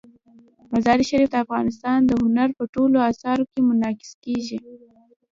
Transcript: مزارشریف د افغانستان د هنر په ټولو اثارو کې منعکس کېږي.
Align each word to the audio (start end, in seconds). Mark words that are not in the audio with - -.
مزارشریف 0.71 1.27
د 1.31 1.35
افغانستان 1.45 1.99
د 2.05 2.11
هنر 2.21 2.49
په 2.57 2.63
ټولو 2.73 2.97
اثارو 3.11 3.43
کې 3.51 3.59
منعکس 3.67 4.11
کېږي. 4.23 4.59